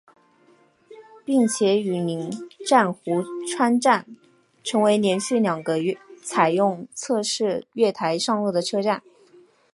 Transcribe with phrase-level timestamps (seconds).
[1.23, 2.27] 并且与邻
[2.65, 4.07] 站壶川站
[4.63, 5.75] 成为连续两个
[6.23, 9.03] 采用侧式月台上落的车站。